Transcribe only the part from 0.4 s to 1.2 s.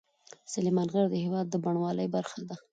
سلیمان غر د